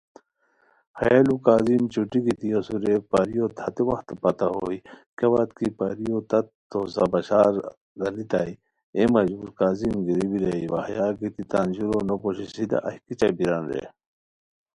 ہیہ 0.99 1.21
لُو 1.27 1.35
کاظم 1.45 1.83
چھٹی 1.93 2.19
گیتی 2.25 2.49
اسور 2.57 2.79
رے 2.83 2.93
پریوتین 3.11 3.61
ہتے 3.63 3.81
وخت 3.89 4.07
پتہ 4.23 4.47
ہوئے 4.55 4.77
کیہ 5.17 5.29
وت 5.31 5.49
کی 5.57 5.67
پریوتت 5.79 6.45
ہوسار 6.73 7.07
بشار 7.13 7.51
گانیتائے، 7.99 8.53
ایے 8.95 9.03
مہ 9.11 9.21
ژور 9.29 9.49
کاظم 9.59 9.93
گیرو 10.05 10.25
بیرائے، 10.31 10.61
وا 10.71 10.79
ہیہ 10.87 11.09
گیتی 11.19 11.43
تان 11.51 11.67
ژورو 11.75 11.99
نو 12.07 12.15
پوشی 12.21 12.45
سیدھا 12.53 12.79
ایہہ 12.87 13.01
کیچہ 13.05 13.27
بیران 13.37 13.63
رے 13.71 13.83